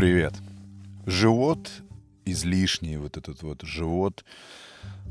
Привет. 0.00 0.32
Живот 1.04 1.70
излишний, 2.24 2.96
вот 2.96 3.18
этот 3.18 3.42
вот 3.42 3.60
живот, 3.60 4.24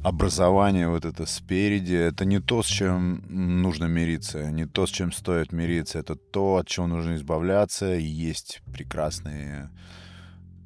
образование 0.04 0.90
вот 0.90 1.06
это 1.06 1.28
спереди, 1.28 1.94
это 1.94 2.26
не 2.26 2.40
то, 2.40 2.64
с 2.64 2.66
чем 2.66 3.22
нужно 3.30 3.86
мириться, 3.86 4.50
не 4.50 4.66
то, 4.66 4.88
с 4.88 4.90
чем 4.90 5.12
стоит 5.12 5.52
мириться, 5.52 6.00
это 6.00 6.16
то, 6.16 6.56
от 6.56 6.68
чего 6.68 6.88
нужно 6.88 7.18
избавляться, 7.18 7.98
и 7.98 8.04
есть 8.04 8.64
прекрасные 8.74 9.70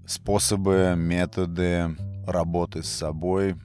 способы, 0.07 0.93
методы 0.95 1.93
работы 2.25 2.81
с 2.81 2.87
собой. 2.87 3.57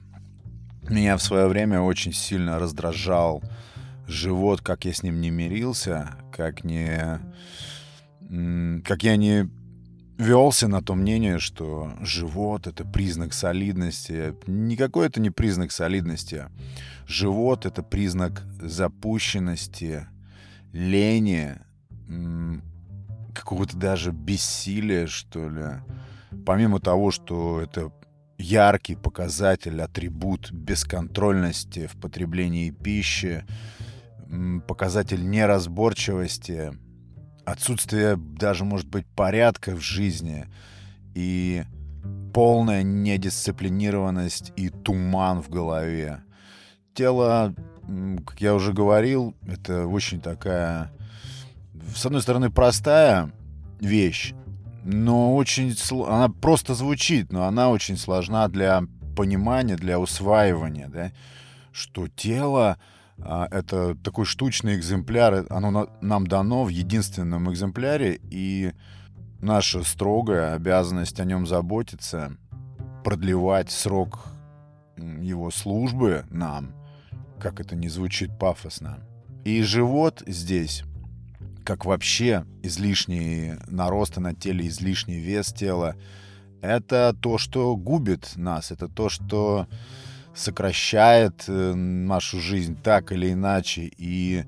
Меня 0.89 1.15
в 1.15 1.23
свое 1.23 1.47
время 1.47 1.79
очень 1.79 2.11
сильно 2.11 2.59
раздражал 2.59 3.41
живот, 4.07 4.59
как 4.59 4.83
я 4.83 4.91
с 4.91 5.03
ним 5.03 5.21
не 5.21 5.29
мирился, 5.29 6.17
как 6.35 6.65
не... 6.65 7.21
Как 8.83 9.03
я 9.03 9.15
не 9.15 9.49
велся 10.19 10.67
на 10.67 10.83
то 10.83 10.95
мнение, 10.95 11.39
что 11.39 11.93
живот— 12.01 12.67
это 12.67 12.85
признак 12.85 13.33
солидности. 13.33 14.35
Никакой 14.45 15.07
это 15.07 15.19
не 15.21 15.31
признак 15.31 15.71
солидности. 15.71 16.45
Живот— 17.07 17.65
это 17.67 17.81
признак 17.81 18.43
запущенности, 18.61 20.07
лени, 20.73 21.55
какого-то 23.33 23.77
даже 23.77 24.11
бессилия, 24.11 25.07
что 25.07 25.49
ли. 25.49 25.65
Помимо 26.45 26.79
того, 26.79 27.11
что 27.11 27.61
это 27.61 27.91
яркий 28.37 28.95
показатель, 28.95 29.81
атрибут 29.81 30.51
бесконтрольности 30.51 31.87
в 31.87 31.93
потреблении 31.99 32.71
пищи, 32.71 33.45
показатель 34.67 35.27
неразборчивости— 35.27 36.73
отсутствие 37.51 38.15
даже, 38.15 38.65
может 38.65 38.87
быть, 38.87 39.05
порядка 39.07 39.75
в 39.75 39.81
жизни 39.81 40.47
и 41.15 41.63
полная 42.33 42.83
недисциплинированность 42.83 44.53
и 44.55 44.69
туман 44.69 45.41
в 45.41 45.49
голове. 45.49 46.21
Тело, 46.93 47.53
как 48.25 48.41
я 48.41 48.53
уже 48.53 48.73
говорил, 48.73 49.35
это 49.47 49.87
очень 49.87 50.21
такая, 50.21 50.91
с 51.95 52.05
одной 52.05 52.21
стороны, 52.21 52.49
простая 52.49 53.31
вещь, 53.79 54.33
но 54.83 55.35
очень... 55.35 55.75
Она 56.07 56.29
просто 56.29 56.73
звучит, 56.73 57.31
но 57.31 57.45
она 57.45 57.69
очень 57.69 57.97
сложна 57.97 58.47
для 58.47 58.83
понимания, 59.15 59.75
для 59.75 59.99
усваивания, 59.99 60.87
да, 60.87 61.11
что 61.71 62.07
тело 62.07 62.77
это 63.23 63.95
такой 63.95 64.25
штучный 64.25 64.75
экземпляр, 64.75 65.45
оно 65.49 65.89
нам 66.01 66.27
дано 66.27 66.63
в 66.63 66.69
единственном 66.69 67.51
экземпляре, 67.51 68.19
и 68.23 68.73
наша 69.41 69.83
строгая 69.83 70.53
обязанность 70.55 71.19
о 71.19 71.25
нем 71.25 71.45
заботиться, 71.45 72.37
продлевать 73.03 73.71
срок 73.71 74.25
его 74.97 75.51
службы 75.51 76.25
нам, 76.29 76.73
как 77.39 77.59
это 77.59 77.75
не 77.75 77.89
звучит 77.89 78.37
пафосно. 78.37 78.99
И 79.45 79.61
живот 79.61 80.23
здесь, 80.27 80.83
как 81.63 81.85
вообще 81.85 82.45
излишний 82.61 83.53
нарост 83.67 84.17
на 84.17 84.33
теле, 84.33 84.67
излишний 84.67 85.19
вес 85.19 85.53
тела, 85.53 85.95
это 86.61 87.15
то, 87.19 87.37
что 87.37 87.75
губит 87.77 88.33
нас, 88.35 88.71
это 88.71 88.89
то, 88.89 89.07
что 89.07 89.67
сокращает 90.39 91.43
э, 91.47 91.73
нашу 91.73 92.39
жизнь 92.39 92.77
так 92.81 93.11
или 93.11 93.33
иначе 93.33 93.91
и 93.97 94.45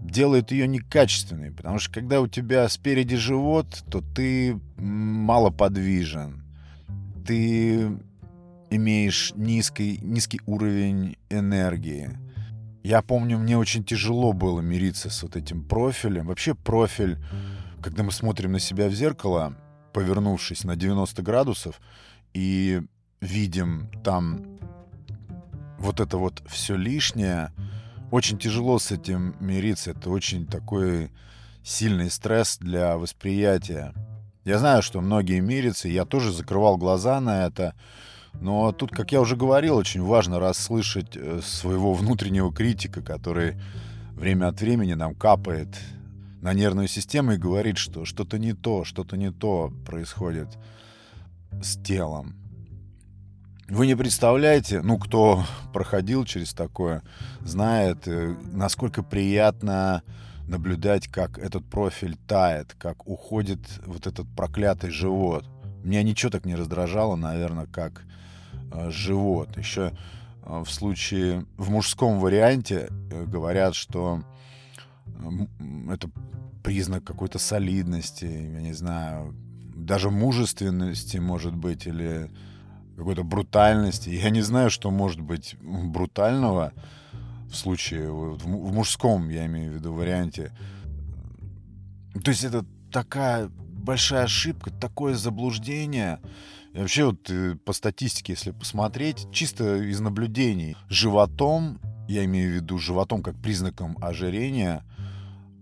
делает 0.00 0.52
ее 0.52 0.68
некачественной. 0.68 1.50
Потому 1.50 1.78
что 1.78 1.92
когда 1.92 2.20
у 2.20 2.28
тебя 2.28 2.68
спереди 2.68 3.16
живот, 3.16 3.84
то 3.90 4.02
ты 4.14 4.60
мало 4.76 5.50
подвижен. 5.50 6.44
Ты 7.26 7.98
имеешь 8.70 9.32
низкий, 9.34 9.98
низкий 10.00 10.40
уровень 10.46 11.16
энергии. 11.28 12.10
Я 12.84 13.02
помню, 13.02 13.38
мне 13.38 13.58
очень 13.58 13.82
тяжело 13.84 14.32
было 14.32 14.60
мириться 14.60 15.10
с 15.10 15.22
вот 15.22 15.34
этим 15.34 15.64
профилем. 15.64 16.26
Вообще 16.28 16.54
профиль, 16.54 17.18
когда 17.82 18.04
мы 18.04 18.12
смотрим 18.12 18.52
на 18.52 18.60
себя 18.60 18.88
в 18.88 18.92
зеркало, 18.92 19.56
повернувшись 19.92 20.62
на 20.62 20.76
90 20.76 21.22
градусов, 21.22 21.80
и 22.32 22.80
видим 23.20 23.90
там 24.04 24.55
вот 25.78 26.00
это 26.00 26.18
вот 26.18 26.42
все 26.46 26.76
лишнее, 26.76 27.52
очень 28.10 28.38
тяжело 28.38 28.78
с 28.78 28.92
этим 28.92 29.36
мириться. 29.40 29.90
Это 29.90 30.10
очень 30.10 30.46
такой 30.46 31.10
сильный 31.62 32.10
стресс 32.10 32.58
для 32.58 32.96
восприятия. 32.96 33.92
Я 34.44 34.58
знаю, 34.58 34.82
что 34.82 35.00
многие 35.00 35.40
мирятся, 35.40 35.88
я 35.88 36.04
тоже 36.04 36.32
закрывал 36.32 36.76
глаза 36.76 37.20
на 37.20 37.46
это. 37.46 37.74
Но 38.40 38.70
тут, 38.72 38.90
как 38.92 39.12
я 39.12 39.20
уже 39.20 39.34
говорил, 39.34 39.76
очень 39.76 40.02
важно 40.02 40.38
расслышать 40.38 41.16
э, 41.16 41.40
своего 41.42 41.94
внутреннего 41.94 42.52
критика, 42.52 43.02
который 43.02 43.56
время 44.14 44.48
от 44.48 44.60
времени 44.60 44.94
нам 44.94 45.14
капает 45.14 45.68
на 46.42 46.52
нервную 46.52 46.86
систему 46.86 47.32
и 47.32 47.38
говорит, 47.38 47.78
что 47.78 48.04
что-то 48.04 48.38
не 48.38 48.52
то, 48.52 48.84
что-то 48.84 49.16
не 49.16 49.32
то 49.32 49.72
происходит 49.84 50.48
с 51.62 51.76
телом. 51.82 52.36
Вы 53.68 53.88
не 53.88 53.96
представляете, 53.96 54.80
ну, 54.80 54.96
кто 54.96 55.44
проходил 55.72 56.24
через 56.24 56.54
такое, 56.54 57.02
знает, 57.40 58.06
э, 58.06 58.36
насколько 58.52 59.02
приятно 59.02 60.04
наблюдать, 60.46 61.08
как 61.08 61.38
этот 61.38 61.68
профиль 61.68 62.16
тает, 62.28 62.76
как 62.78 63.08
уходит 63.08 63.58
вот 63.84 64.06
этот 64.06 64.28
проклятый 64.36 64.90
живот. 64.90 65.44
Меня 65.82 66.04
ничего 66.04 66.30
так 66.30 66.44
не 66.44 66.54
раздражало, 66.54 67.16
наверное, 67.16 67.66
как 67.66 68.04
э, 68.72 68.90
живот. 68.90 69.56
Еще 69.58 69.92
э, 70.44 70.62
в 70.64 70.70
случае, 70.70 71.44
в 71.56 71.68
мужском 71.68 72.20
варианте 72.20 72.88
э, 73.10 73.24
говорят, 73.24 73.74
что 73.74 74.22
это 75.90 76.08
признак 76.62 77.02
какой-то 77.02 77.40
солидности, 77.40 78.26
я 78.26 78.60
не 78.60 78.74
знаю, 78.74 79.34
даже 79.74 80.10
мужественности, 80.10 81.16
может 81.16 81.56
быть, 81.56 81.86
или 81.86 82.30
какой-то 82.96 83.22
брутальности. 83.22 84.08
Я 84.08 84.30
не 84.30 84.40
знаю, 84.40 84.70
что 84.70 84.90
может 84.90 85.20
быть 85.20 85.56
брутального 85.60 86.72
в 87.50 87.54
случае, 87.54 88.10
в 88.10 88.72
мужском, 88.72 89.28
я 89.28 89.46
имею 89.46 89.72
в 89.72 89.74
виду, 89.76 89.92
варианте. 89.92 90.52
То 92.24 92.30
есть 92.30 92.44
это 92.44 92.64
такая 92.90 93.48
большая 93.48 94.24
ошибка, 94.24 94.70
такое 94.70 95.14
заблуждение. 95.14 96.20
И 96.72 96.78
вообще 96.78 97.04
вот 97.04 97.30
э, 97.30 97.56
по 97.64 97.72
статистике, 97.72 98.32
если 98.32 98.50
посмотреть, 98.50 99.28
чисто 99.32 99.76
из 99.76 100.00
наблюдений, 100.00 100.76
животом, 100.88 101.78
я 102.08 102.24
имею 102.24 102.52
в 102.52 102.54
виду 102.56 102.78
животом 102.78 103.22
как 103.22 103.36
признаком 103.40 103.96
ожирения, 104.00 104.84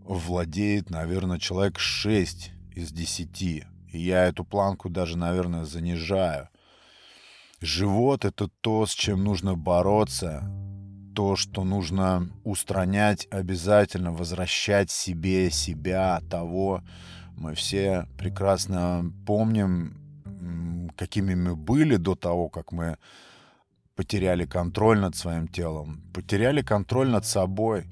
владеет, 0.05 0.91
наверное, 0.91 1.39
человек 1.39 1.79
6 1.79 2.53
из 2.75 2.93
10. 2.93 3.43
И 3.43 3.65
я 3.93 4.25
эту 4.25 4.45
планку 4.45 4.89
даже, 4.89 5.17
наверное, 5.17 5.65
занижаю. 5.65 6.49
Живот— 7.61 8.25
это 8.27 8.49
то, 8.61 8.85
с 8.85 8.93
чем 8.93 9.25
нужно 9.25 9.55
бороться, 9.55 10.45
то, 11.15 11.37
что 11.37 11.65
нужно 11.65 12.29
устранять 12.43 13.29
обязательно, 13.31 14.13
возвращать 14.13 14.91
себе 14.91 15.51
себя, 15.51 16.21
того. 16.29 16.83
Мы 17.37 17.55
все 17.55 18.07
прекрасно 18.19 19.13
помним, 19.27 20.93
какими 20.97 21.35
мы 21.35 21.57
были 21.57 21.97
до 21.97 22.15
того, 22.17 22.49
как 22.49 22.73
мы 22.73 22.99
потеряли 23.95 24.45
контроль 24.45 24.99
над 24.99 25.15
своим 25.15 25.47
телом, 25.47 26.03
потеряли 26.13 26.63
контроль 26.63 27.09
над 27.09 27.25
собой. 27.25 27.85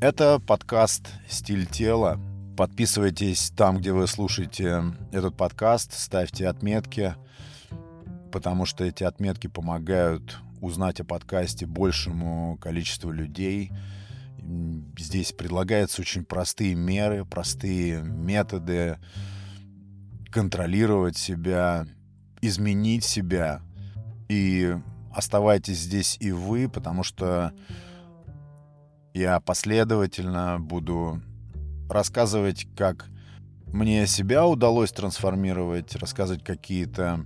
Это 0.00 0.38
подкаст 0.38 1.08
«Стиль 1.28 1.66
тела». 1.66 2.20
Подписывайтесь 2.56 3.50
там, 3.56 3.78
где 3.78 3.92
вы 3.92 4.06
слушаете 4.06 4.82
этот 5.12 5.34
подкаст, 5.36 5.98
ставьте 5.98 6.46
отметки— 6.46 7.14
потому 8.30 8.66
что 8.66 8.84
эти 8.84 9.04
отметки 9.04 9.46
помогают 9.46 10.38
узнать 10.60 11.00
о 11.00 11.04
подкасте 11.04 11.66
большему 11.66 12.58
количеству 12.60 13.10
людей. 13.10 13.72
Здесь 14.98 15.32
предлагаются 15.32 16.02
очень 16.02 16.24
простые 16.24 16.74
меры, 16.74 17.24
простые 17.24 18.02
методы 18.02 18.98
контролировать 20.30 21.16
себя, 21.16 21.86
изменить 22.40 23.04
себя. 23.04 23.60
И 24.28 24.76
оставайтесь 25.12 25.78
здесь 25.78 26.16
и 26.20 26.32
вы, 26.32 26.68
потому 26.68 27.02
что 27.02 27.52
я 29.12 29.40
последовательно 29.40 30.58
буду 30.60 31.20
рассказывать, 31.88 32.66
как 32.76 33.06
мне 33.66 34.06
себя 34.06 34.46
удалось 34.46 34.92
трансформировать, 34.92 35.96
рассказывать 35.96 36.44
какие-то 36.44 37.24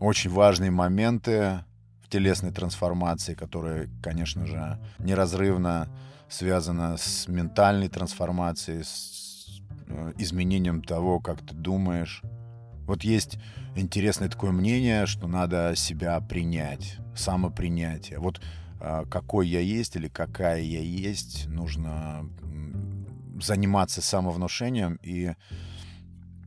очень 0.00 0.30
важные 0.30 0.70
моменты 0.70 1.64
в 2.02 2.08
телесной 2.08 2.52
трансформации, 2.52 3.34
которые, 3.34 3.88
конечно 4.02 4.46
же, 4.46 4.78
неразрывно 4.98 5.88
связаны 6.28 6.98
с 6.98 7.28
ментальной 7.28 7.88
трансформацией, 7.88 8.84
с 8.84 9.60
э, 9.86 10.12
изменением 10.18 10.82
того, 10.82 11.20
как 11.20 11.40
ты 11.40 11.54
думаешь. 11.54 12.22
Вот 12.86 13.02
есть 13.02 13.38
интересное 13.74 14.28
такое 14.28 14.52
мнение, 14.52 15.06
что 15.06 15.26
надо 15.26 15.74
себя 15.76 16.20
принять, 16.20 16.98
самопринятие. 17.14 18.18
Вот 18.18 18.40
э, 18.80 19.04
какой 19.10 19.48
я 19.48 19.60
есть 19.60 19.96
или 19.96 20.08
какая 20.08 20.60
я 20.60 20.80
есть, 20.80 21.46
нужно 21.48 22.28
заниматься 23.40 24.00
самовнушением 24.00 24.98
и 25.02 25.32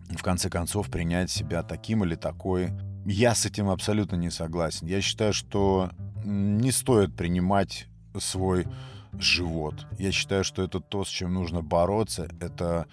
в 0.09 0.23
конце 0.23 0.49
концов 0.49 0.89
принять 0.89 1.29
себя 1.29 1.63
таким 1.63 2.03
или 2.03 2.15
такой. 2.15 2.71
Я 3.11 3.33
с 3.33 3.43
этим 3.47 3.69
абсолютно 3.69 4.17
не 4.17 4.29
согласен. 4.29 4.85
Я 4.85 5.01
считаю, 5.01 5.33
что 5.33 5.89
не 6.23 6.71
стоит 6.71 7.15
принимать 7.15 7.87
свой 8.19 8.67
живот. 9.13 9.87
Я 9.97 10.11
считаю, 10.11 10.43
что 10.43 10.61
это 10.61 10.79
то, 10.79 11.03
с 11.03 11.07
чем 11.07 11.33
нужно 11.33 11.63
бороться. 11.63 12.29
Это 12.39 12.85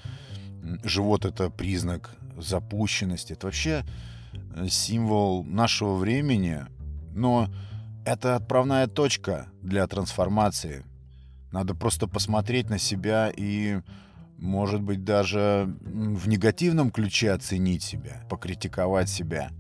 живот— 0.85 1.25
это 1.27 1.51
признак 1.51 2.17
запущенности. 2.39 3.35
Это 3.35 3.49
вообще 3.49 3.85
э, 4.55 4.69
символ 4.69 5.45
нашего 5.45 5.97
времени, 5.97 6.65
но 7.15 7.49
это 8.07 8.37
отправная 8.37 8.87
точка 8.87 9.49
для 9.61 9.87
трансформации. 9.87 10.87
Надо 11.53 11.75
просто 11.75 12.07
посмотреть 12.07 12.71
на 12.71 12.79
себя 12.79 13.31
и, 13.37 13.81
может 14.39 14.81
быть, 14.81 15.05
даже 15.05 15.77
в 15.83 16.27
негативном 16.27 16.91
ключе 16.91 17.33
оценить 17.33 17.83
себя, 17.83 18.23
покритиковать 18.31 19.11
себя. 19.11 19.51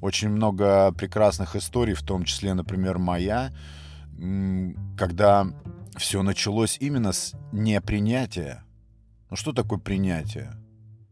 Очень 0.00 0.28
много 0.28 0.92
прекрасных 0.92 1.56
историй, 1.56 1.94
в 1.94 2.02
том 2.02 2.24
числе, 2.24 2.54
например, 2.54 2.98
моя, 2.98 3.52
когда 4.96 5.46
все 5.96 6.22
началось 6.22 6.76
именно 6.80 7.12
с 7.12 7.34
непринятия. 7.52 8.64
Ну 9.30 9.36
что 9.36 9.52
такое 9.52 9.78
принятие? 9.78 10.52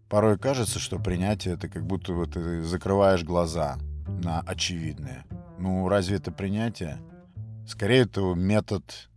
Порой 0.09 0.39
кажется, 0.39 0.79
что 0.79 1.01
принятие 1.01 1.55
это 1.55 1.69
как 1.69 1.85
будто 1.85 2.13
вот 2.13 2.35
ты 2.35 2.63
закрываешь 2.63 3.25
глаза 3.25 3.77
на 4.07 4.41
очевидное. 4.41 5.25
Ну, 5.59 5.89
разве 5.89 6.17
это 6.17 6.31
принятие? 6.31 6.99
Скорее, 7.67 8.03
это 8.03 8.35
метод 8.35 9.11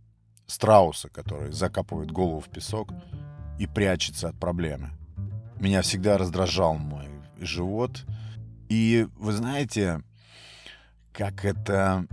страуса, 0.46 1.08
который 1.08 1.52
закапывает 1.52 2.10
голову 2.10 2.40
в 2.40 2.48
песок 2.48 2.92
и 3.60 3.68
прячется 3.68 4.30
от 4.30 4.40
проблемы. 4.40 4.90
Меня 5.60 5.82
всегда 5.82 6.18
раздражал 6.18 6.74
мой 6.74 7.06
живот. 7.38 8.04
И 8.70 9.06
вы 9.18 9.32
знаете, 9.32 10.02
как 11.12 11.44
это 11.44 12.06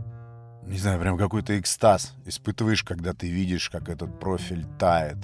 не 0.68 0.78
знаю, 0.78 1.00
прям 1.00 1.18
какой-то 1.18 1.58
экстаз 1.60 2.14
испытываешь, 2.26 2.84
когда 2.84 3.14
ты 3.14 3.30
видишь, 3.30 3.70
как 3.70 3.88
этот 3.88 4.20
профиль 4.20 4.66
тает, 4.78 5.18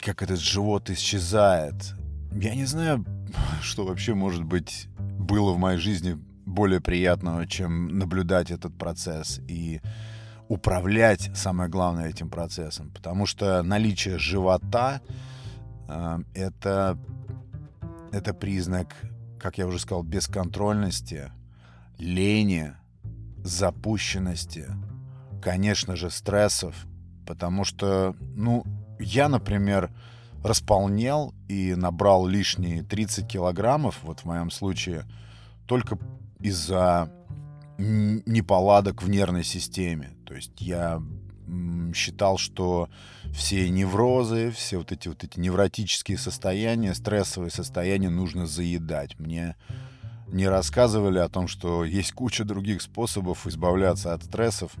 как 0.00 0.22
этот 0.22 0.40
живот 0.40 0.88
исчезает. 0.88 1.94
Я 2.32 2.54
не 2.54 2.64
знаю, 2.64 3.04
что 3.62 3.84
вообще 3.84 4.14
может 4.14 4.44
быть 4.44 4.88
было 4.96 5.52
в 5.52 5.58
моей 5.58 5.78
жизни 5.78 6.18
более 6.46 6.80
приятного, 6.80 7.46
чем 7.46 7.98
наблюдать 7.98 8.50
этот 8.50 8.76
процесс 8.78 9.40
и 9.46 9.82
управлять, 10.48 11.30
самое 11.34 11.68
главное, 11.68 12.08
этим 12.08 12.30
процессом. 12.30 12.90
Потому 12.90 13.26
что 13.26 13.62
наличие 13.62 14.18
живота 14.18 15.02
э, 15.88 16.18
это, 16.32 16.98
это 18.12 18.32
признак, 18.32 18.96
как 19.38 19.58
я 19.58 19.66
уже 19.66 19.78
сказал, 19.78 20.02
бесконтрольности, 20.02 21.32
лени, 21.98 22.74
запущенности, 23.44 24.66
конечно 25.42 25.96
же, 25.96 26.10
стрессов, 26.10 26.74
потому 27.26 27.64
что, 27.64 28.16
ну, 28.34 28.64
я, 28.98 29.28
например, 29.28 29.90
располнел 30.42 31.34
и 31.48 31.74
набрал 31.74 32.26
лишние 32.26 32.82
30 32.82 33.26
килограммов, 33.26 33.98
вот 34.02 34.20
в 34.20 34.24
моем 34.24 34.50
случае, 34.50 35.04
только 35.66 35.98
из-за 36.40 37.12
неполадок 37.78 39.02
в 39.02 39.08
нервной 39.08 39.44
системе. 39.44 40.16
То 40.26 40.34
есть 40.34 40.60
я 40.60 41.00
считал, 41.94 42.38
что 42.38 42.88
все 43.32 43.68
неврозы, 43.68 44.50
все 44.50 44.78
вот 44.78 44.92
эти 44.92 45.08
вот 45.08 45.24
эти 45.24 45.38
невротические 45.38 46.18
состояния, 46.18 46.94
стрессовые 46.94 47.50
состояния 47.50 48.10
нужно 48.10 48.46
заедать. 48.46 49.18
Мне 49.18 49.56
не 50.28 50.46
рассказывали 50.48 51.18
о 51.18 51.28
том, 51.28 51.48
что 51.48 51.84
есть 51.84 52.12
куча 52.12 52.44
других 52.44 52.82
способов 52.82 53.46
избавляться 53.46 54.12
от 54.12 54.24
стрессов, 54.24 54.72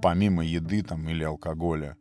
помимо 0.00 0.44
еды 0.44 0.82
там, 0.82 1.08
или 1.08 1.24
алкоголя. 1.24 1.96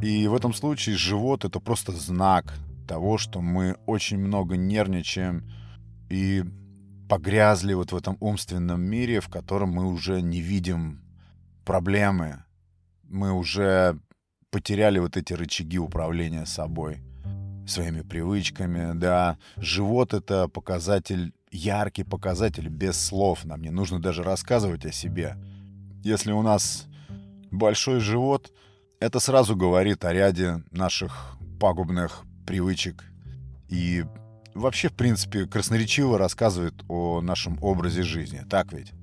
И 0.00 0.26
в 0.26 0.34
этом 0.34 0.52
случае 0.52 0.96
живот— 0.96 1.44
это 1.46 1.60
просто 1.60 1.92
знак 1.92 2.54
того, 2.88 3.18
что 3.18 3.40
мы 3.40 3.76
очень 3.86 4.18
много 4.18 4.56
нервничаем 4.56 5.48
и 6.10 6.44
погрязли 7.08 7.74
вот 7.74 7.92
в 7.92 7.96
этом 7.96 8.16
умственном 8.20 8.82
мире, 8.82 9.20
в 9.20 9.28
котором 9.28 9.70
мы 9.70 9.86
уже 9.86 10.20
не 10.20 10.40
видим 10.40 11.02
проблемы. 11.64 12.44
Мы 13.12 13.30
уже 13.30 13.98
потеряли 14.50 14.98
вот 14.98 15.18
эти 15.18 15.34
рычаги 15.34 15.78
управления 15.78 16.46
собой, 16.46 17.02
своими 17.66 18.00
привычками. 18.00 18.98
Да, 18.98 19.36
живот— 19.58 20.14
это 20.14 20.48
показатель 20.48 21.34
яркий 21.50 22.04
показатель 22.04 22.68
без 22.68 22.96
слов. 22.98 23.44
Нам 23.44 23.60
не 23.60 23.68
нужно 23.68 24.00
даже 24.00 24.22
рассказывать 24.22 24.86
о 24.86 24.92
себе. 24.92 25.36
Если 26.02 26.32
у 26.32 26.40
нас 26.40 26.86
большой 27.50 28.00
живот, 28.00 28.50
это 28.98 29.20
сразу 29.20 29.54
говорит 29.56 30.06
о 30.06 30.12
ряде 30.14 30.64
наших 30.70 31.36
пагубных 31.60 32.24
привычек. 32.46 33.04
И 33.68 34.06
вообще, 34.54 34.88
в 34.88 34.94
принципе, 34.94 35.44
красноречиво 35.44 36.16
рассказывает 36.16 36.82
о 36.88 37.20
нашем 37.20 37.62
образе 37.62 38.04
жизни. 38.04 38.40
Так 38.48 38.72
ведь? 38.72 38.94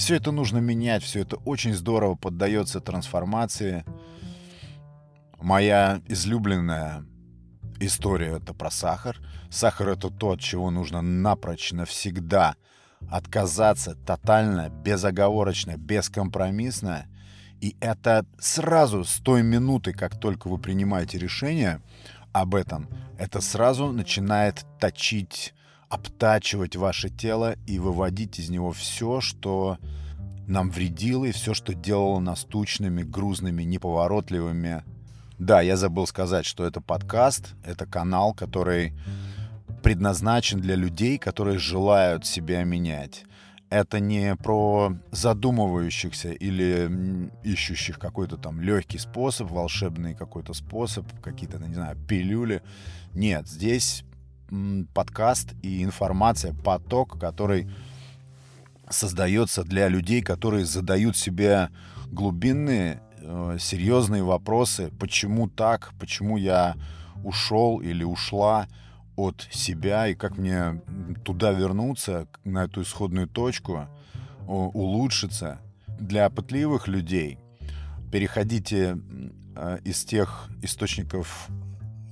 Все 0.00 0.16
это 0.16 0.32
нужно 0.32 0.56
менять, 0.56 1.02
все 1.02 1.20
это 1.20 1.36
очень 1.44 1.74
здорово 1.74 2.14
поддается 2.14 2.80
трансформации. 2.80 3.84
Моя 5.38 6.00
излюбленная 6.08 7.04
история 7.80 8.38
это 8.38 8.54
про 8.54 8.70
сахар. 8.70 9.18
Сахар 9.50 9.90
это 9.90 10.08
то, 10.08 10.30
от 10.30 10.40
чего 10.40 10.70
нужно 10.70 11.02
напрочь 11.02 11.72
навсегда 11.72 12.56
отказаться 13.10 13.94
тотально, 13.94 14.70
безоговорочно, 14.70 15.76
бескомпромиссно. 15.76 17.04
И 17.60 17.76
это 17.78 18.24
сразу 18.38 19.04
с 19.04 19.18
той 19.18 19.42
минуты, 19.42 19.92
как 19.92 20.18
только 20.18 20.48
вы 20.48 20.56
принимаете 20.56 21.18
решение 21.18 21.82
об 22.32 22.54
этом, 22.54 22.88
это 23.18 23.42
сразу 23.42 23.92
начинает 23.92 24.64
точить, 24.80 25.52
обтачивать 25.90 26.76
ваше 26.76 27.10
тело 27.10 27.56
и 27.66 27.78
выводить 27.78 28.38
из 28.38 28.48
него 28.48 28.72
все, 28.72 29.20
что 29.20 29.76
нам 30.46 30.70
вредило 30.70 31.26
и 31.26 31.32
все, 31.32 31.52
что 31.52 31.74
делало 31.74 32.20
нас 32.20 32.44
тучными, 32.44 33.02
грузными, 33.02 33.64
неповоротливыми, 33.64 34.84
да, 35.40 35.62
я 35.62 35.78
забыл 35.78 36.06
сказать, 36.06 36.44
что 36.44 36.66
это 36.66 36.82
подкаст, 36.82 37.54
это 37.64 37.86
канал, 37.86 38.34
который 38.34 38.92
предназначен 39.82 40.60
для 40.60 40.74
людей, 40.74 41.16
которые 41.16 41.58
желают 41.58 42.26
себя 42.26 42.62
менять. 42.62 43.24
Это 43.70 44.00
не 44.00 44.36
про 44.36 44.92
задумывающихся 45.12 46.32
или 46.32 47.30
ищущих 47.42 47.98
какой-то 47.98 48.36
там 48.36 48.60
легкий 48.60 48.98
способ, 48.98 49.50
волшебный 49.50 50.14
какой-то 50.14 50.52
способ, 50.52 51.06
какие-то, 51.22 51.58
не 51.58 51.74
знаю, 51.74 51.96
пилюли. 51.96 52.62
Нет, 53.14 53.48
здесь 53.48 54.04
подкаст 54.94 55.54
и 55.62 55.82
информация, 55.82 56.54
поток, 56.54 57.18
который 57.18 57.68
создается 58.88 59.62
для 59.64 59.88
людей, 59.88 60.22
которые 60.22 60.64
задают 60.64 61.16
себе 61.16 61.68
глубинные 62.06 63.00
э, 63.18 63.56
серьезные 63.60 64.22
вопросы, 64.22 64.90
почему 64.98 65.48
так, 65.48 65.92
почему 65.98 66.36
я 66.36 66.74
ушел 67.22 67.80
или 67.80 68.04
ушла 68.04 68.66
от 69.16 69.46
себя? 69.50 70.08
И 70.08 70.14
как 70.14 70.36
мне 70.36 70.82
туда 71.24 71.52
вернуться, 71.52 72.26
на 72.44 72.64
эту 72.64 72.82
исходную 72.82 73.28
точку, 73.28 73.86
улучшиться. 74.46 75.60
Для 76.00 76.28
пытливых 76.30 76.88
людей 76.88 77.38
переходите 78.10 78.98
э, 79.54 79.78
из 79.84 80.04
тех 80.04 80.48
источников, 80.62 81.48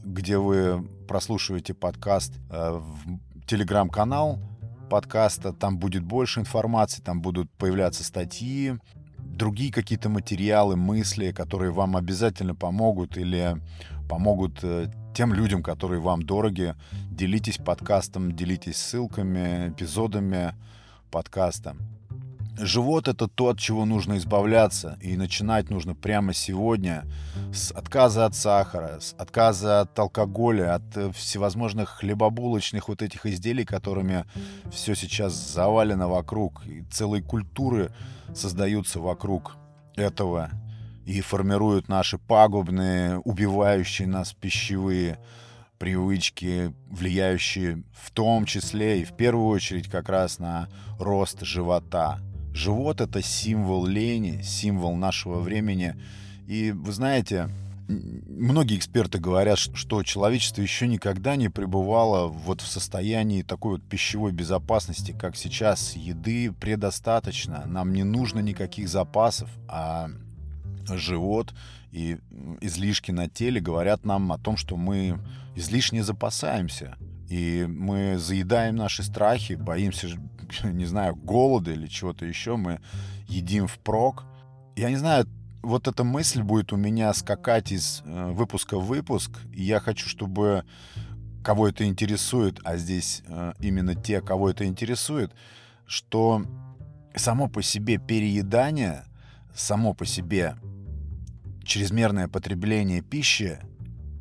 где 0.08 0.38
вы 0.38 0.82
прослушиваете 1.06 1.74
подкаст, 1.74 2.32
э, 2.50 2.80
в 2.80 3.46
телеграм-канал 3.46 4.40
подкаста, 4.88 5.52
там 5.52 5.78
будет 5.78 6.02
больше 6.02 6.40
информации, 6.40 7.02
там 7.02 7.20
будут 7.20 7.50
появляться 7.52 8.02
статьи, 8.04 8.78
другие 9.18 9.70
какие-то 9.70 10.08
материалы, 10.08 10.76
мысли, 10.76 11.32
которые 11.32 11.72
вам 11.72 11.96
обязательно 11.96 12.54
помогут 12.54 13.18
или 13.18 13.60
помогут 14.08 14.60
э, 14.62 14.90
тем 15.14 15.34
людям, 15.34 15.62
которые 15.62 16.00
вам 16.00 16.22
дороги. 16.22 16.74
Делитесь 17.10 17.58
подкастом, 17.58 18.32
делитесь 18.32 18.76
ссылками, 18.78 19.68
эпизодами 19.68 20.54
подкаста. 21.10 21.76
Живот— 22.60 23.06
это 23.08 23.28
то, 23.28 23.50
от 23.50 23.58
чего 23.58 23.84
нужно 23.84 24.16
избавляться, 24.16 24.98
и 25.00 25.16
начинать 25.16 25.70
нужно 25.70 25.94
прямо 25.94 26.34
сегодня 26.34 27.04
с 27.52 27.70
отказа 27.70 28.26
от 28.26 28.34
сахара, 28.34 28.98
с 29.00 29.14
отказа 29.16 29.82
от 29.82 29.96
алкоголя, 29.96 30.74
от 30.74 30.96
э, 30.96 31.12
всевозможных 31.12 31.88
хлебобулочных 31.90 32.88
вот 32.88 33.00
этих 33.00 33.26
изделий, 33.26 33.64
которыми 33.64 34.24
все 34.72 34.96
сейчас 34.96 35.34
завалено 35.34 36.08
вокруг, 36.08 36.66
и 36.66 36.82
целые 36.90 37.22
культуры 37.22 37.92
создаются 38.34 38.98
вокруг 38.98 39.56
этого 39.94 40.50
и 41.06 41.20
формируют 41.20 41.88
наши 41.88 42.18
пагубные, 42.18 43.18
убивающие 43.18 44.08
нас 44.08 44.32
пищевые 44.32 45.18
привычки, 45.78 46.74
влияющие 46.90 47.84
в 47.92 48.10
том 48.10 48.46
числе 48.46 49.00
и 49.00 49.04
в 49.04 49.16
первую 49.16 49.46
очередь 49.46 49.88
как 49.88 50.08
раз 50.08 50.40
на 50.40 50.68
рост 50.98 51.42
живота— 51.42 52.18
Живот— 52.54 53.00
это 53.02 53.22
символ 53.22 53.86
лени, 53.86 54.42
символ 54.42 54.96
нашего 54.96 55.40
времени. 55.40 55.94
И 56.46 56.72
вы 56.72 56.92
знаете, 56.92 57.48
многие 57.88 58.76
эксперты 58.76 59.18
говорят, 59.18 59.58
что 59.58 60.02
человечество 60.02 60.60
еще 60.60 60.86
никогда 60.86 61.36
не 61.36 61.48
пребывало 61.48 62.28
вот 62.28 62.60
в 62.60 62.66
состоянии 62.66 63.42
такой 63.42 63.72
вот 63.72 63.82
пищевой 63.82 64.32
безопасности, 64.32 65.12
как 65.18 65.36
сейчас. 65.36 65.94
Еды 65.96 66.52
предостаточно, 66.52 67.64
нам 67.66 67.92
не 67.92 68.04
нужно 68.04 68.40
никаких 68.40 68.88
запасов, 68.88 69.48
а 69.68 70.10
живот 70.90 71.54
и 71.92 72.18
излишки 72.60 73.10
на 73.10 73.28
теле 73.28 73.60
говорят 73.60 74.04
нам 74.04 74.32
о 74.32 74.38
том, 74.38 74.56
что 74.56 74.76
мы 74.76 75.18
излишне 75.56 76.02
запасаемся. 76.02 76.96
И 77.28 77.66
мы 77.68 78.18
заедаем 78.18 78.76
наши 78.76 79.02
страхи, 79.02 79.54
боимся 79.54 80.08
не 80.64 80.86
знаю, 80.86 81.16
голода 81.16 81.72
или 81.72 81.86
чего-то 81.86 82.24
еще, 82.24 82.56
мы 82.56 82.80
едим 83.28 83.66
впрок. 83.66 84.24
Я 84.76 84.90
не 84.90 84.96
знаю, 84.96 85.26
вот 85.62 85.88
эта 85.88 86.04
мысль 86.04 86.42
будет 86.42 86.72
у 86.72 86.76
меня 86.76 87.12
скакать 87.14 87.72
из 87.72 88.02
э, 88.04 88.30
выпуска 88.32 88.78
в 88.78 88.86
выпуск, 88.86 89.32
и 89.52 89.62
я 89.62 89.80
хочу, 89.80 90.08
чтобы 90.08 90.64
кого 91.42 91.68
это 91.68 91.84
интересует, 91.84 92.60
а 92.64 92.76
здесь 92.76 93.22
э, 93.26 93.54
именно 93.60 93.94
те, 93.94 94.20
кого 94.20 94.50
это 94.50 94.66
интересует, 94.66 95.32
что 95.86 96.44
само 97.14 97.48
по 97.48 97.62
себе 97.62 97.98
переедание, 97.98 99.04
само 99.54 99.94
по 99.94 100.06
себе 100.06 100.56
чрезмерное 101.64 102.28
потребление 102.28 103.02
пищи 103.02 103.58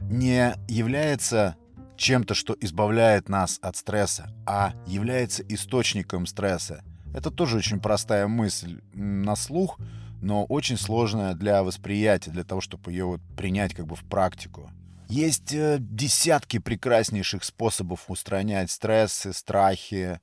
не 0.02 0.54
является 0.68 1.56
чем-то, 1.98 2.34
что 2.34 2.56
избавляет 2.60 3.30
нас 3.30 3.60
от 3.62 3.75
стресса, 3.75 4.32
а 4.46 4.74
является 4.86 5.44
источником 5.44 6.25
стресса. 6.25 6.84
Это 7.13 7.32
тоже 7.32 7.58
очень 7.58 7.80
простая 7.80 8.27
мысль 8.27 8.80
на 8.94 9.36
слух, 9.36 9.80
но 10.22 10.46
очень 10.46 10.77
сложная 10.77 11.34
для 11.34 11.63
восприятия, 11.63 12.32
для 12.32 12.44
того, 12.44 12.62
чтобы 12.62 12.92
ее 12.92 13.06
вот 13.06 13.22
принять 13.36 13.74
как 13.74 13.88
бы 13.88 13.96
в 13.96 14.04
практику. 14.04 14.72
Есть 15.10 15.54
э, 15.54 15.77
десятки 15.80 16.60
прекраснейших 16.60 17.44
способов 17.44 18.06
устранять 18.10 18.70
стрессы, 18.70 19.32
страхи, 19.32 20.20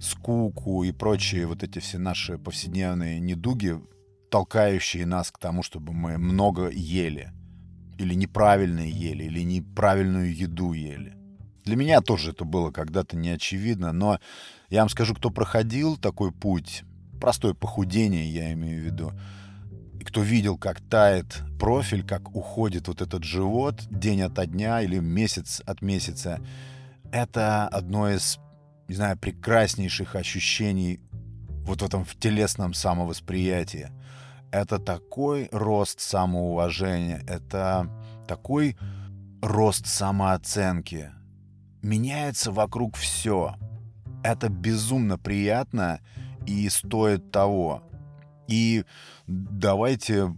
скуку 0.00 0.82
и 0.82 0.90
прочие 0.90 1.46
вот 1.46 1.62
эти 1.62 1.78
все 1.78 1.98
наши 1.98 2.36
повседневные 2.36 3.20
недуги, 3.20 3.80
толкающие 4.30 5.06
нас 5.06 5.30
к 5.30 5.38
тому, 5.38 5.62
чтобы 5.62 5.92
мы 5.92 6.18
много 6.18 6.68
ели 6.68 7.32
или 7.98 8.14
неправильно 8.14 8.80
ели, 8.80 9.24
или 9.24 9.40
неправильную 9.40 10.34
еду 10.34 10.72
ели. 10.72 11.16
Для 11.64 11.76
меня 11.76 12.00
тоже 12.00 12.32
это 12.32 12.44
было 12.44 12.70
когда-то 12.70 13.16
не 13.16 13.30
очевидно, 13.30 13.92
но 13.92 14.18
я 14.68 14.80
вам 14.80 14.88
скажу, 14.88 15.14
кто 15.14 15.30
проходил 15.30 15.96
такой 15.96 16.30
путь, 16.30 16.84
простое 17.20 17.54
похудение 17.54 18.28
я 18.28 18.52
имею 18.52 18.82
в 18.82 18.84
виду, 18.84 19.12
и 19.98 20.04
кто 20.04 20.20
видел, 20.20 20.58
как 20.58 20.80
тает 20.80 21.42
профиль, 21.58 22.04
как 22.04 22.36
уходит 22.36 22.88
вот 22.88 23.00
этот 23.00 23.24
живот 23.24 23.82
день 23.90 24.22
ото 24.22 24.46
дня 24.46 24.82
или 24.82 24.98
месяц 24.98 25.62
от 25.64 25.80
месяца, 25.80 26.40
это 27.12 27.66
одно 27.68 28.10
из, 28.10 28.38
не 28.88 28.96
знаю, 28.96 29.16
прекраснейших 29.16 30.16
ощущений 30.16 31.00
вот 31.64 31.80
в 31.80 31.84
этом 31.84 32.04
в 32.04 32.14
телесном 32.16 32.74
самовосприятии– 32.74 33.90
это 34.54 34.78
такой 34.78 35.48
рост 35.50 35.98
самоуважения, 35.98 37.24
это 37.26 37.90
такой 38.28 38.76
рост 39.42 39.86
самооценки. 39.86 41.10
Меняется 41.82 42.52
вокруг 42.52 42.94
все. 42.94 43.56
Это 44.22 44.48
безумно 44.48 45.18
приятно 45.18 45.98
и 46.46 46.68
стоит 46.68 47.32
того. 47.32 47.82
И 48.46 48.84
давайте 49.26 50.32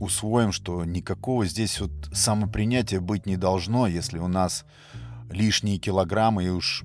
усвоим, 0.00 0.50
что 0.50 0.84
никакого 0.84 1.46
здесь 1.46 1.80
вот 1.80 1.92
самопринятия 2.12 3.00
быть 3.00 3.26
не 3.26 3.36
должно, 3.36 3.86
если 3.86 4.18
у 4.18 4.26
нас 4.26 4.64
лишние 5.30 5.78
килограммы, 5.78 6.44
и 6.44 6.50
уж 6.50 6.84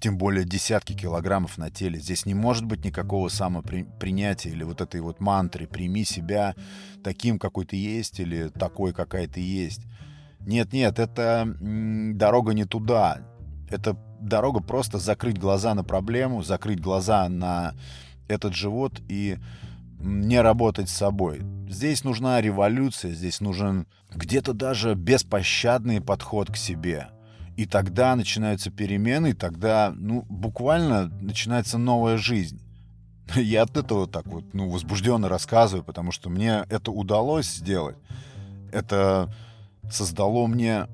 тем 0.00 0.16
более 0.16 0.44
десятки 0.44 0.94
килограммов 0.94 1.58
на 1.58 1.70
теле. 1.70 2.00
Здесь 2.00 2.24
не 2.24 2.34
может 2.34 2.64
быть 2.64 2.84
никакого 2.84 3.28
самопринятия 3.28 4.50
или 4.50 4.64
вот 4.64 4.80
этой 4.80 5.00
вот 5.02 5.20
мантры 5.20 5.66
«прими 5.66 6.04
себя 6.04 6.54
таким, 7.04 7.38
какой 7.38 7.66
ты 7.66 7.76
есть» 7.76 8.18
или 8.18 8.48
«такой, 8.48 8.92
какая 8.92 9.28
ты 9.28 9.40
есть». 9.40 9.82
Нет-нет, 10.40 10.98
это 10.98 11.54
дорога 11.60 12.54
не 12.54 12.64
туда. 12.64 13.20
Это 13.68 13.94
дорога 14.20 14.60
просто 14.60 14.98
закрыть 14.98 15.38
глаза 15.38 15.74
на 15.74 15.84
проблему, 15.84 16.42
закрыть 16.42 16.80
глаза 16.80 17.28
на 17.28 17.74
этот 18.26 18.54
живот 18.54 19.02
и 19.08 19.36
не 19.98 20.40
работать 20.40 20.88
с 20.88 20.94
собой. 20.94 21.42
Здесь 21.68 22.04
нужна 22.04 22.40
революция, 22.40 23.12
здесь 23.12 23.40
нужен 23.40 23.86
где-то 24.14 24.54
даже 24.54 24.94
беспощадный 24.94 26.00
подход 26.00 26.50
к 26.50 26.56
себе– 26.56 27.08
и 27.60 27.66
тогда 27.66 28.16
начинаются 28.16 28.70
перемены, 28.70 29.30
и 29.30 29.34
тогда, 29.34 29.92
ну, 29.94 30.24
буквально 30.30 31.08
начинается 31.20 31.76
новая 31.76 32.16
жизнь. 32.16 32.58
Я 33.34 33.64
от 33.64 33.76
этого 33.76 34.06
так 34.06 34.26
вот, 34.28 34.54
ну, 34.54 34.70
возбужденно 34.70 35.28
рассказываю, 35.28 35.84
потому 35.84 36.10
что 36.10 36.30
мне 36.30 36.64
это 36.70 36.90
удалось 36.90 37.52
сделать. 37.52 37.98
Это 38.72 39.30
создало 39.90 40.46
мне 40.46 40.86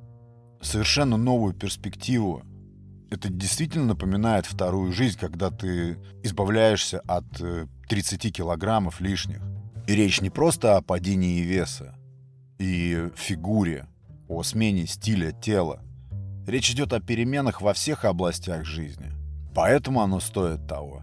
совершенно 0.60 1.16
новую 1.16 1.54
перспективу. 1.54 2.42
Это 3.10 3.28
действительно 3.28 3.84
напоминает 3.84 4.44
вторую 4.44 4.92
жизнь, 4.92 5.20
когда 5.20 5.50
ты 5.50 5.98
избавляешься 6.24 6.98
от 7.06 7.26
30 7.88 8.24
э, 8.24 8.30
килограммов 8.30 9.00
лишних. 9.00 9.40
И 9.86 9.94
речь 9.94 10.20
не 10.20 10.30
просто 10.30 10.76
о 10.76 10.82
падении 10.82 11.42
веса 11.42 11.94
и 12.58 13.08
фигуре, 13.14 13.86
о 14.26 14.42
смене 14.42 14.88
стиля 14.88 15.30
тела. 15.30 15.85
Речь 16.46 16.70
идет 16.70 16.92
о 16.92 17.00
переменах 17.00 17.60
во 17.60 17.72
всех 17.72 18.04
областях 18.04 18.64
жизни. 18.64 19.10
Поэтому 19.52 20.00
оно 20.00 20.20
стоит 20.20 20.68
того. 20.68 21.02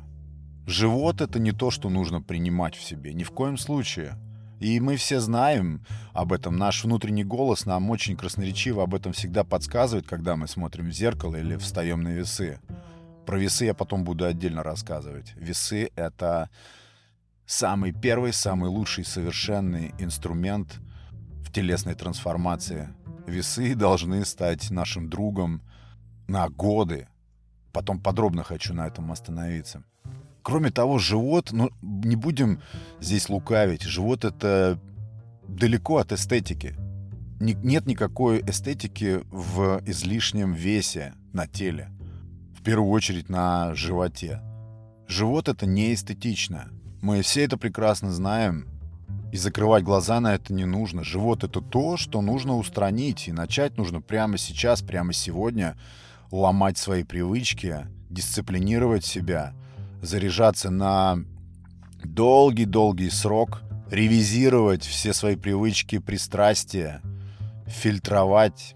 Живот— 0.66 1.20
это 1.22 1.38
не 1.38 1.52
то, 1.52 1.70
что 1.70 1.90
нужно 1.90 2.22
принимать 2.22 2.76
в 2.76 2.84
себе, 2.84 3.14
ни 3.14 3.24
в 3.24 3.32
коем 3.32 3.58
случае. 3.58 4.16
И 4.62 4.80
мы 4.80 4.96
все 4.96 5.20
знаем 5.20 5.86
об 6.14 6.32
этом. 6.32 6.56
Наш 6.56 6.86
внутренний 6.86 7.26
голос 7.26 7.66
нам 7.66 7.90
очень 7.90 8.16
красноречиво 8.16 8.84
об 8.84 8.96
этом 8.96 9.12
всегда 9.12 9.44
подсказывает, 9.44 10.08
когда 10.08 10.38
мы 10.38 10.48
смотрим 10.48 10.88
в 10.88 10.94
зеркало 10.94 11.36
или 11.36 11.58
встаем 11.58 12.04
на 12.04 12.14
весы. 12.14 12.62
Про 13.26 13.38
весы 13.38 13.66
я 13.66 13.74
потом 13.74 14.06
буду 14.06 14.24
отдельно 14.24 14.64
рассказывать. 14.64 15.34
Весы— 15.36 15.92
это 15.98 16.50
самый 17.46 17.92
первый, 17.92 18.32
самый 18.32 18.70
лучший 18.70 19.04
совершенный 19.04 19.94
инструмент 20.00 20.80
в 21.42 21.52
телесной 21.52 21.96
трансформации— 21.96 22.88
Весы 23.27 23.75
должны 23.75 24.25
стать 24.25 24.70
нашим 24.70 25.10
другом 25.10 25.62
на 26.27 26.50
годы. 26.50 27.08
Потом 27.72 28.00
подробно 28.00 28.44
хочу 28.44 28.74
на 28.74 28.88
этом 28.88 29.12
остановиться. 29.12 29.84
Кроме 30.42 30.72
того, 30.72 31.00
живот, 31.00 31.51
ну, 31.51 31.70
не 31.82 32.15
будем 32.15 32.62
здесь 33.00 33.30
лукавить, 33.30 33.84
живот 33.84 34.25
это 34.25 34.80
далеко 35.48 35.98
от 35.98 36.12
эстетики. 36.12 36.75
нет 37.39 37.86
никакой 37.86 38.42
эстетики 38.42 39.22
в 39.32 39.82
излишнем 39.86 40.53
весе 40.53 41.13
на 41.32 41.48
теле. 41.48 41.89
В 42.58 42.62
первую 42.62 42.89
очередь 42.92 43.30
на 43.30 43.74
животе. 43.74 44.42
Живот 45.08 45.48
это 45.50 45.65
не 45.65 45.94
эстетично. 45.94 46.70
Мы 47.01 47.22
все 47.22 47.44
это 47.44 47.58
прекрасно 47.58 48.12
знаем. 48.12 48.68
И 49.34 49.38
закрывать 49.38 49.84
глаза 49.84 50.20
на 50.20 50.36
это 50.36 50.54
не 50.54 50.66
нужно. 50.66 51.04
Живот— 51.04 51.44
это 51.44 51.60
то, 51.60 51.98
что 51.98 52.22
нужно 52.22 52.56
устранить. 52.56 53.28
И 53.28 53.32
начать 53.32 53.78
нужно 53.78 54.00
прямо 54.00 54.38
сейчас, 54.38 54.84
прямо 54.84 55.12
сегодня 55.12 55.75
ломать 56.30 56.78
свои 56.78 57.04
привычки, 57.04 57.88
дисциплинировать 58.12 59.04
себя, 59.04 59.56
заряжаться 60.04 60.70
на 60.70 61.18
долгий-долгий 62.04 63.10
срок, 63.10 63.63
ревизировать 63.90 64.84
все 64.84 65.13
свои 65.13 65.36
привычки, 65.36 65.98
пристрастия, 65.98 67.02
фильтровать, 67.66 68.75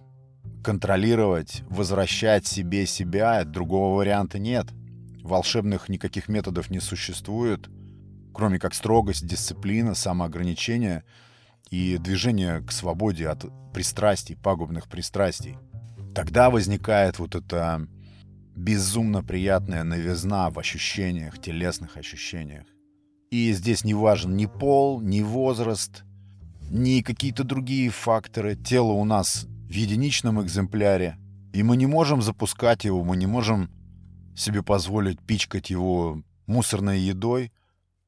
контролировать, 0.63 1.61
возвращать 1.69 2.47
себе 2.47 2.87
себя. 2.87 3.43
Другого 3.43 3.95
варианта 3.95 4.39
нет. 4.39 4.65
волшебных 5.21 5.87
никаких 5.87 6.27
методов 6.29 6.71
не 6.71 6.79
существует, 6.79 7.69
кроме 8.37 8.59
как 8.59 8.75
строгость, 8.75 9.25
дисциплина, 9.25 9.95
самоограничение 9.95 11.03
и 11.71 11.97
движение 11.97 12.61
к 12.61 12.71
свободе 12.71 13.29
от 13.29 13.47
пристрастий, 13.73 14.35
пагубных 14.35 14.87
пристрастий. 14.87 15.57
Тогда 16.13 16.51
возникает 16.51 17.17
вот 17.17 17.33
эта 17.33 17.87
безумно 18.55 19.23
приятная 19.23 19.83
новизна 19.83 20.51
в 20.51 20.59
ощущениях, 20.59 21.41
телесных 21.41 21.97
ощущениях. 21.97 22.67
И 23.31 23.51
здесь 23.53 23.83
не 23.83 23.95
важен 23.95 24.37
ни 24.37 24.45
пол, 24.45 25.01
ни 25.01 25.21
возраст, 25.21 26.03
ни 26.69 27.01
какие-то 27.01 27.43
другие 27.43 27.89
факторы. 27.89 28.55
Тело 28.55 28.91
у 28.91 29.03
нас 29.03 29.47
в 29.67 29.71
единичном 29.71 30.43
экземпляре, 30.43 31.17
и 31.53 31.63
мы 31.63 31.75
не 31.75 31.87
можем 31.87 32.21
запускать 32.21 32.85
его, 32.85 33.03
мы 33.03 33.17
не 33.17 33.25
можем 33.25 33.71
себе 34.35 34.61
позволить 34.61 35.19
пичкать 35.19 35.71
его 35.71 36.21
мусорной 36.45 36.99
едой, 36.99 37.51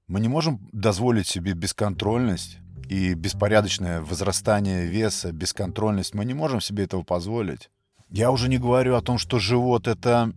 мы 0.10 0.20
не 0.20 0.28
можем 0.28 0.60
дозволить 0.72 1.28
себе 1.28 1.54
бесконтрольность 1.54 2.58
и 2.90 3.14
беспорядочное 3.14 4.02
возрастание 4.02 4.88
веса, 4.88 5.32
бесконтрольность. 5.32 6.16
Мы 6.16 6.26
не 6.26 6.34
можем 6.34 6.62
себе 6.62 6.86
этого 6.86 7.04
позволить. 7.04 7.70
Я 8.10 8.32
уже 8.32 8.50
не 8.50 8.58
говорю 8.58 8.96
о 8.96 9.02
том, 9.02 9.20
что 9.20 9.38
живот— 9.38 9.88
это 9.88 10.34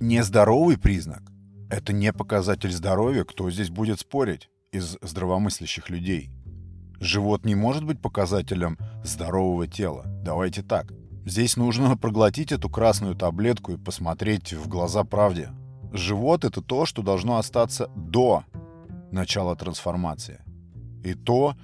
нездоровый 0.00 0.76
признак. 0.76 1.22
Это 1.70 1.92
не 1.92 2.12
показатель 2.12 2.72
здоровья. 2.72 3.22
Кто 3.22 3.48
здесь 3.48 3.70
будет 3.70 4.00
спорить 4.00 4.50
из 4.72 4.98
здравомыслящих 5.00 5.88
людей? 5.88 6.30
Живот 6.98 7.44
не 7.44 7.54
может 7.54 7.84
быть 7.84 8.02
показателем 8.02 8.76
здорового 9.04 9.68
тела. 9.68 10.02
Давайте 10.24 10.64
так. 10.64 10.92
Здесь 11.24 11.56
нужно 11.56 11.96
проглотить 12.00 12.50
эту 12.50 12.68
красную 12.68 13.14
таблетку 13.14 13.72
и 13.72 13.78
посмотреть 13.78 14.52
в 14.52 14.66
глаза 14.66 15.04
правде. 15.04 15.50
Живот— 15.92 16.44
это 16.44 16.60
то, 16.60 16.86
что 16.86 17.02
должно 17.02 17.36
остаться 17.38 17.88
до 17.94 18.42
начала 19.16 19.56
трансформации. 19.56 20.40
И 21.02 21.14
то, 21.14 21.56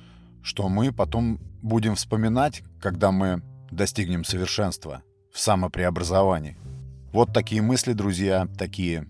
что 0.43 0.69
мы 0.69 0.93
потом 0.93 1.39
будем 1.63 1.95
вспоминать, 1.95 2.63
когда 2.81 3.13
мы 3.13 3.43
достигнем 3.71 4.25
совершенства 4.25 5.03
в 5.33 5.39
самопреобразовании. 5.39 6.59
Вот 7.13 7.33
такие 7.33 7.63
мысли, 7.63 7.93
друзья, 7.93 8.49
такие 8.59 9.07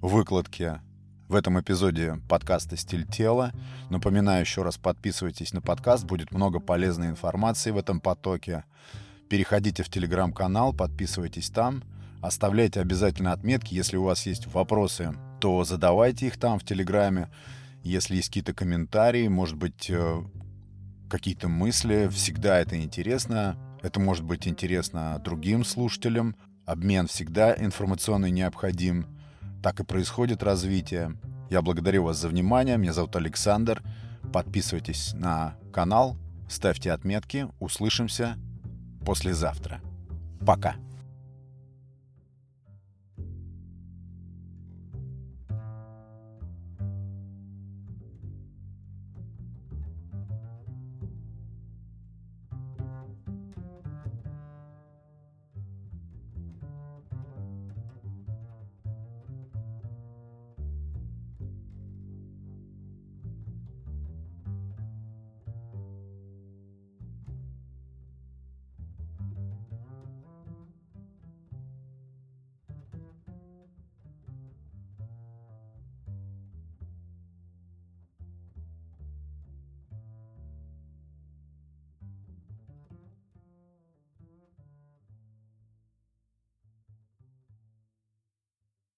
выкладки 0.00 0.80
в 1.28 1.34
этом 1.34 1.58
эпизоде 1.60 2.20
подкаста 2.28 2.76
«Стиль 2.76 3.06
тела». 3.06 3.52
Напоминаю 3.90 4.42
еще 4.42 4.62
раз, 4.62 4.76
подписывайтесь 4.76 5.52
на 5.52 5.60
подкаст, 5.60 6.04
будет 6.04 6.30
много 6.32 6.60
полезной 6.60 7.08
информации 7.08 7.70
в 7.70 7.78
этом 7.78 8.00
потоке. 8.00 8.64
Переходите 9.28 9.82
в 9.82 9.88
телеграм-канал, 9.88 10.72
подписывайтесь 10.72 11.50
там, 11.50 11.82
оставляйте 12.22 12.80
обязательно 12.80 13.32
отметки. 13.32 13.74
Если 13.74 13.96
у 13.96 14.04
вас 14.04 14.26
есть 14.26 14.46
вопросы, 14.46 15.14
то 15.40 15.64
задавайте 15.64 16.26
их 16.26 16.38
там 16.38 16.58
в 16.58 16.64
телеграме. 16.64 17.28
Если 17.82 18.16
есть 18.16 18.28
какие-то 18.28 18.52
комментарии, 18.52 19.28
может 19.28 19.56
быть, 19.56 19.90
э, 19.90 20.22
какие-то 21.08 21.48
мысли, 21.48 22.08
всегда 22.10 22.58
это 22.58 22.80
интересно. 22.82 23.56
Это 23.82 24.00
может 24.00 24.24
быть 24.24 24.48
интересно 24.48 25.20
другим 25.22 25.64
слушателям. 25.64 26.36
Обмен 26.64 27.06
всегда 27.06 27.54
информационный 27.54 28.30
необходим. 28.30 29.06
Так 29.62 29.80
и 29.80 29.84
происходит 29.84 30.42
развитие. 30.42 31.16
Я 31.50 31.62
благодарю 31.62 32.04
вас 32.04 32.18
за 32.18 32.28
внимание. 32.28 32.76
Меня 32.76 32.92
зовут 32.92 33.14
Александр. 33.14 33.82
Подписывайтесь 34.32 35.12
на 35.14 35.56
канал, 35.72 36.16
ставьте 36.48 36.90
отметки. 36.92 37.48
Услышимся 37.60 38.36
послезавтра. 39.04 39.80
Пока. 40.44 40.76